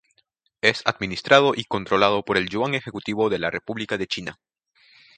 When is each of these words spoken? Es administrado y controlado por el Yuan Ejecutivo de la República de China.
Es 0.61 0.81
administrado 0.85 1.53
y 1.55 1.65
controlado 1.65 2.25
por 2.25 2.35
el 2.37 2.49
Yuan 2.49 2.73
Ejecutivo 2.73 3.29
de 3.29 3.37
la 3.37 3.51
República 3.51 3.99
de 3.99 4.07
China. 4.07 4.39